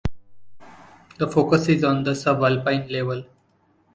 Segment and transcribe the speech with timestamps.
[1.19, 3.23] The focus is on the subalpine level.